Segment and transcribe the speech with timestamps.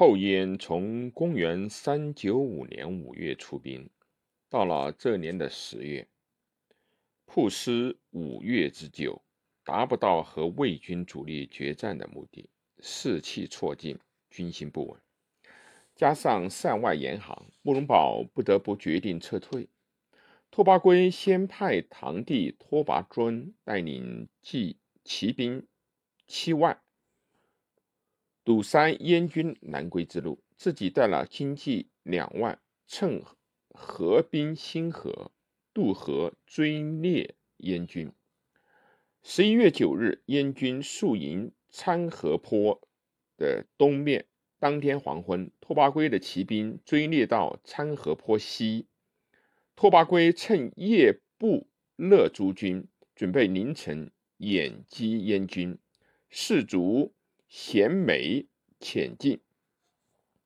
[0.00, 3.86] 后燕从公元三九五年五月出兵，
[4.48, 6.08] 到了这年的十月，
[7.26, 9.20] 曝师五月之久，
[9.62, 13.98] 达不到和魏军主力决战的目的，士气挫尽，
[14.30, 14.98] 军心不稳，
[15.94, 19.68] 加上塞外严寒，慕容宝不得不决定撤退。
[20.50, 25.66] 拓跋圭先派堂弟拓跋尊带领骑骑兵
[26.26, 26.80] 七万。
[28.44, 33.22] 堵塞燕军南归之路，自己带了精骑两万，趁
[33.68, 35.30] 河滨新河
[35.74, 38.10] 渡河追猎燕军。
[39.22, 42.80] 十一月九日，燕军宿营参河坡
[43.36, 44.26] 的东面。
[44.58, 48.86] 当天黄昏，拓跋圭的骑兵追猎到参河坡西，
[49.74, 55.78] 拓跋圭趁夜布勒诸军，准备凌晨掩击燕军，
[56.28, 57.14] 士卒。
[57.50, 58.46] 衔枚
[58.78, 59.40] 潜进。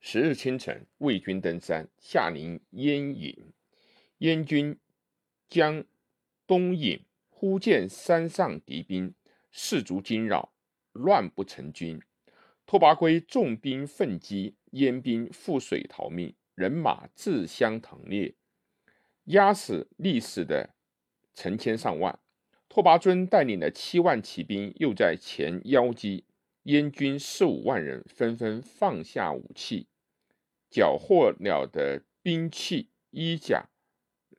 [0.00, 3.52] 十日清晨，魏军登山，下临燕营。
[4.18, 4.78] 燕军
[5.46, 5.84] 将
[6.46, 9.12] 东引，忽见山上敌兵，
[9.50, 10.54] 士卒惊扰，
[10.92, 12.00] 乱不成军。
[12.64, 18.34] 拓跋圭重兵奋击，燕兵覆水逃命，人马自相腾列，
[19.24, 20.70] 压死立死的
[21.34, 22.18] 成千上万。
[22.70, 26.24] 拓跋尊带领的七万骑兵又在前邀击。
[26.66, 29.86] 燕军四五万人纷纷放下武器，
[30.68, 33.68] 缴获了的兵器、衣甲、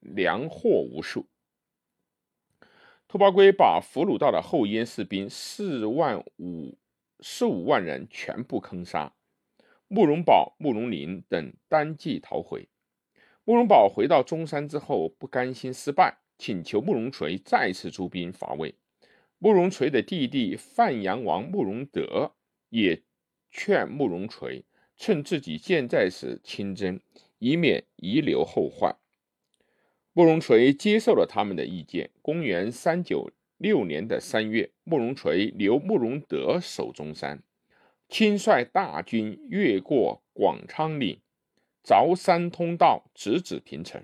[0.00, 1.28] 粮货无数。
[3.06, 6.78] 拓跋圭把俘虏到的后燕士兵四万五
[7.20, 9.14] 四五万人全部坑杀，
[9.86, 12.70] 慕容宝、慕容麟等单骑逃回。
[13.44, 18.74] 慕容宝回到中山之后，不甘心失败，请求慕容垂再次出兵伐魏。
[19.44, 22.32] 慕容垂的弟弟范阳王慕容德
[22.70, 23.02] 也
[23.50, 24.64] 劝慕容垂
[24.96, 26.98] 趁自己健在时亲征，
[27.40, 28.96] 以免遗留后患。
[30.14, 32.08] 慕容垂接受了他们的意见。
[32.22, 37.42] 公元三九六年的三月，慕容垂留慕容德守中山，
[38.08, 41.20] 亲率大军越过广昌岭，
[41.84, 44.02] 凿山通道，直指平城。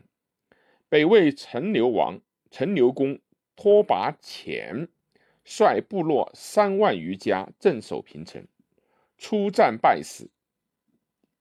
[0.90, 2.20] 北魏陈留王
[2.50, 3.18] 陈留公
[3.56, 4.86] 拓跋虔。
[5.44, 8.46] 率部落三万余家镇守平城，
[9.18, 10.30] 出战败死，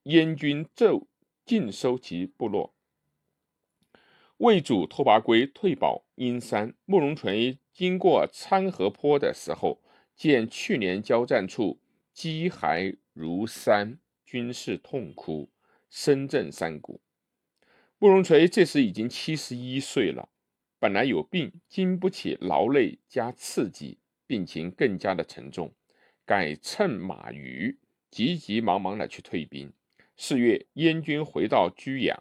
[0.03, 1.07] 燕军骤
[1.45, 2.73] 尽收其部落。
[4.37, 9.81] 魏主拓跋圭退保阴山，慕容垂经过参河坡的时候，
[10.15, 11.81] 见去年交战处
[12.13, 15.49] 积骸如山，军士痛哭，
[15.89, 17.01] 声震山谷。
[17.97, 20.29] 慕容垂这时已经七十一岁了。
[20.81, 25.73] 本来有病，经不起劳累加刺激，病情更加的沉重，
[26.25, 27.77] 改乘马驴，
[28.09, 29.73] 急急忙忙的去退兵。
[30.15, 32.17] 四月，燕军回到居阳，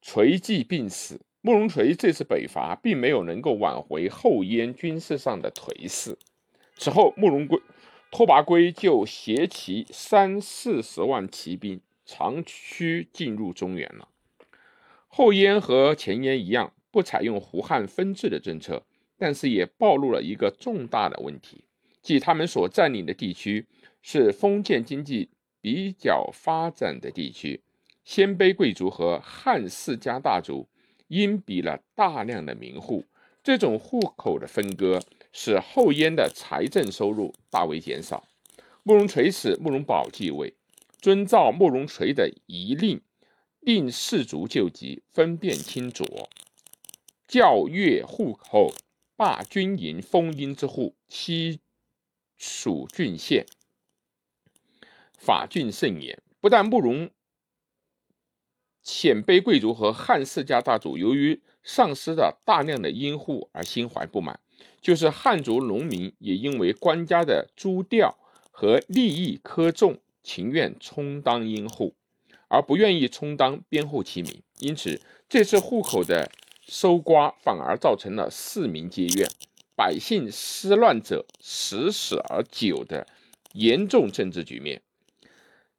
[0.00, 1.20] 垂继病死。
[1.40, 6.18] 慕容垂这次北伐，并没有能够挽回后燕军事上的颓势。
[6.76, 7.60] 此后，慕容圭、
[8.10, 14.08] 拓跋圭就携其三四十万骑兵，长驱进入中原了。
[15.06, 16.72] 后燕和前燕一样。
[16.92, 18.84] 不采用胡汉分治的政策，
[19.18, 21.64] 但是也暴露了一个重大的问题，
[22.02, 23.66] 即他们所占领的地区
[24.02, 27.62] 是封建经济比较发展的地区，
[28.04, 30.68] 鲜卑贵族和汉世家大族
[31.08, 33.04] 因比了大量的民户，
[33.42, 35.00] 这种户口的分割
[35.32, 38.28] 使后燕的财政收入大为减少。
[38.82, 40.52] 慕容垂死，慕容宝继位，
[41.00, 43.00] 遵照慕容垂的遗令，
[43.60, 46.28] 令士族救急，分辨清浊。
[47.32, 48.74] 教越户口，
[49.16, 51.60] 罢军营封阴之户，西
[52.36, 53.46] 属郡县，
[55.16, 56.22] 法郡甚严。
[56.42, 57.08] 不但慕容
[58.82, 64.38] 鲜卑贵族和汉世家大族由于丧失了大量的阴户而心怀不满，
[64.82, 68.18] 就是汉族农民也因为官家的租调
[68.50, 71.94] 和利益苛重，情愿充当阴户，
[72.48, 74.42] 而不愿意充当边户齐民。
[74.58, 75.00] 因此，
[75.30, 76.30] 这次户口的。
[76.66, 79.28] 搜刮反而造成了市民皆怨、
[79.74, 83.06] 百姓失乱者时死而久的
[83.52, 84.82] 严重政治局面。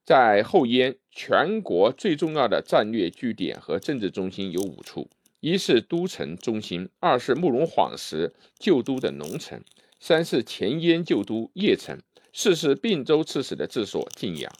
[0.04, 5.08] 在后燕，全国最重要的战略据点和政治中心有五处：
[5.40, 9.62] 一是都城中心，二是慕容晃时旧都的农城，
[9.98, 11.98] 三是前燕旧都邺城，
[12.34, 14.52] 四是并州刺史的治所晋阳，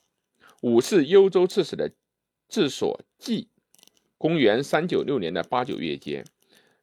[0.63, 1.93] 五是幽州刺史的
[2.49, 3.49] 治所蓟。
[4.19, 6.25] 公元三九六年的八九月间，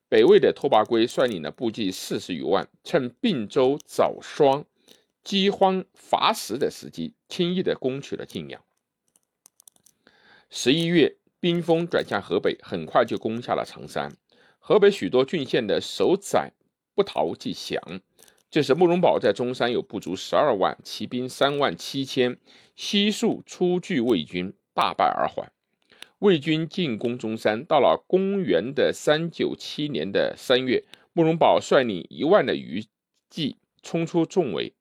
[0.10, 4.66] 北魏的拓跋圭率领的部骑四十余万，趁并州早霜、
[5.24, 8.62] 饥荒乏食的时机，轻易地攻取了晋阳。
[10.50, 14.12] 十一月，兵锋转向河北，很快就攻下了常山。
[14.60, 16.52] 河北许多郡县的守宰
[16.94, 17.82] 不逃即降。
[18.50, 22.38] 这时，慕容宝在中山有不足十二万，骑兵三万七千，
[22.76, 25.50] 悉数出拒魏军，大败而还。
[26.22, 30.84] 魏军进攻中山，到了公元的三九七年的三月，
[31.14, 32.86] 慕容宝率领一万的余
[33.32, 34.72] 骑冲出重围，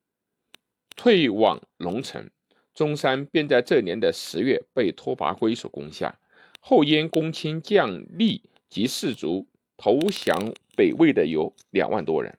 [0.97, 2.29] 退往龙城。
[2.75, 6.19] 中山便在这年的十月被拓跋圭所攻下。
[6.61, 9.49] 后燕公卿将吏及士卒
[9.79, 12.37] 投降北魏的有两万多人。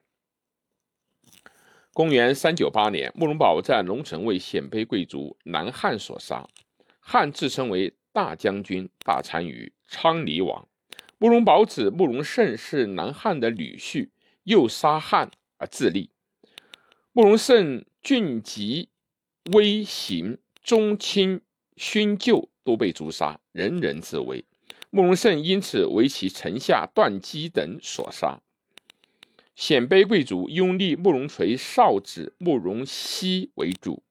[1.91, 6.47] 公元三九八年，慕容宝在龙城为鲜卑贵族南汉所杀，
[6.99, 10.67] 汉自称为大将军、大单于、昌黎王。
[11.17, 14.09] 慕容宝子慕容盛是南汉的女婿，
[14.43, 16.09] 又杀汉而自立。
[17.13, 18.89] 慕容盛俊吉。
[19.53, 21.41] 威行、宗亲、
[21.75, 24.45] 勋旧都被诛杀，人人自危。
[24.91, 28.39] 慕容盛因此为其臣下段基等所杀。
[29.55, 34.03] 鲜卑贵族拥立慕容垂少子慕容熙为主，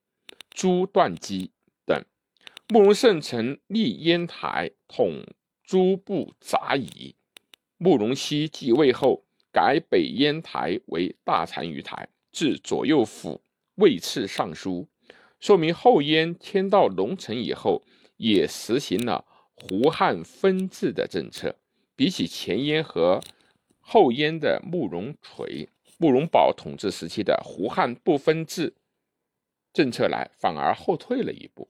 [0.50, 1.52] 诛段基。
[2.72, 5.24] 慕容盛曾立烟台，统
[5.64, 7.16] 诸部杂役。
[7.78, 13.42] 慕容熙继位后，改北烟台为大单于台，至左右府，
[13.74, 14.86] 位次尚书。
[15.40, 17.82] 说明后燕迁到龙城以后，
[18.18, 21.56] 也实行了胡汉分治的政策。
[21.96, 23.20] 比起前燕和
[23.80, 25.68] 后燕的慕容垂、
[25.98, 28.74] 慕容宝统治时期的胡汉不分治
[29.72, 31.68] 政策来，反而后退了一步。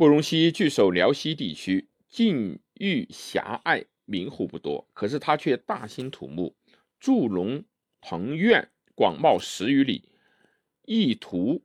[0.00, 6.56] 慕容熙据守辽西地区，境域狭隘，民户不多，可是他却大兴土木，
[6.98, 7.62] 筑龙
[8.00, 10.08] 腾苑，广袤十余里。
[10.86, 11.62] 一屠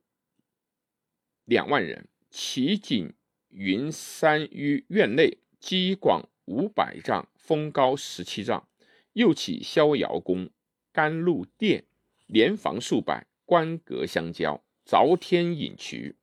[1.46, 3.14] 两万人，奇景
[3.48, 8.68] 云山于院内，基广五百丈，峰高十七丈。
[9.14, 10.50] 又起逍遥宫、
[10.92, 11.86] 甘露殿，
[12.28, 16.18] 连房数百，关阁相交，凿天引渠，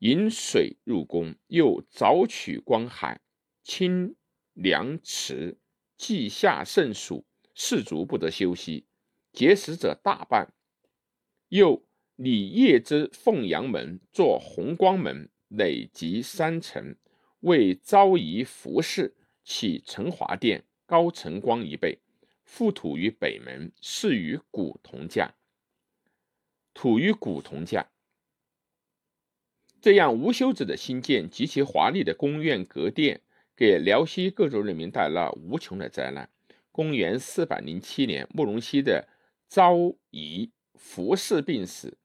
[0.00, 1.34] 引水入宫。
[1.46, 3.22] 又凿取光海、
[3.62, 4.16] 清
[4.52, 5.58] 凉池，
[5.96, 7.24] 稷下甚暑，
[7.54, 8.86] 士卒不得休息，
[9.32, 10.52] 劫食者大半。
[11.48, 11.86] 又
[12.16, 16.96] 李业之凤阳门作红光门，累积三层，
[17.40, 22.00] 为昭仪服饰，起承华殿，高承光一倍。
[22.46, 25.34] 覆土于北门，是与古铜架。
[26.74, 27.90] 土与古铜架。
[29.80, 33.20] 这样无休止的兴建极其华丽的宫苑阁殿，
[33.56, 36.28] 给辽西各族人民带来了无穷的灾难。
[36.70, 39.08] 公元四百零七年，慕容熙的
[39.48, 40.50] 昭仪。
[40.82, 41.98] 服侍病死，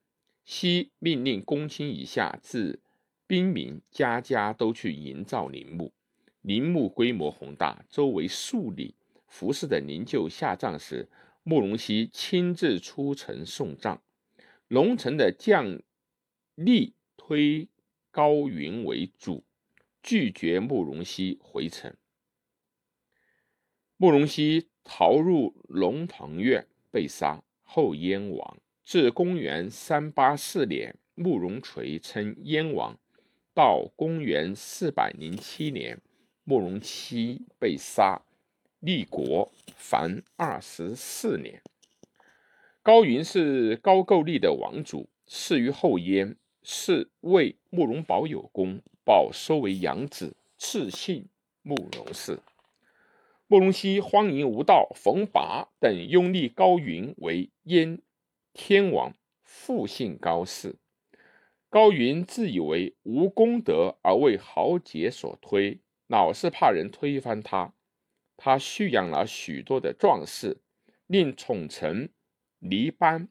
[0.43, 2.81] 熙命令公卿以下至
[3.25, 5.93] 兵民，家家都去营造陵墓。
[6.41, 8.93] 陵墓规模宏大，周围数里。
[9.29, 11.07] 服侍的灵柩下葬时，
[11.43, 14.01] 慕容熙亲自出城送葬。
[14.67, 15.79] 龙城的将
[16.57, 17.67] 吏推
[18.11, 19.43] 高云为主，
[20.01, 21.95] 拒绝慕容熙回城。
[23.97, 28.57] 慕容熙逃入龙腾院，被杀，后燕王。
[28.83, 32.99] 至公元三八四年，慕容垂称燕王。
[33.53, 36.01] 到公元四百零七年，
[36.43, 38.21] 慕容熙被杀，
[38.79, 41.63] 立国凡二十四年。
[42.83, 46.35] 高云是高句丽的王主，祀于后燕，
[46.67, 51.29] 是为慕容宝有功，宝收为养子，赐姓
[51.61, 52.39] 慕容氏。
[53.45, 58.01] 慕容熙荒淫无道，冯拔等拥立高云为燕。
[58.51, 60.77] 天王复姓高氏，
[61.69, 67.73] 高云自以为无功德而为豪杰所推，老是怕人推翻他。
[68.37, 70.57] 他蓄养了许多的壮士，
[71.05, 72.09] 令宠臣
[72.57, 73.27] 黎班、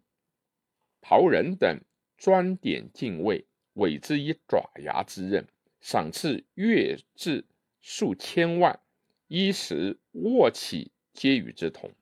[1.00, 1.80] 陶仁等
[2.24, 5.46] 专点禁卫，委之以爪牙之任，
[5.82, 7.44] 赏赐月至
[7.82, 8.80] 数千万，
[9.28, 11.92] 衣食卧起皆与之同。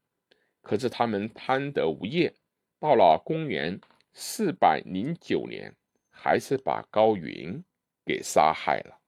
[0.60, 2.32] 可是他们贪得无厌。
[2.78, 3.80] 到了公元
[4.12, 5.74] 四百零九年，
[6.08, 7.60] 还是把高云
[8.04, 9.01] 给杀害了。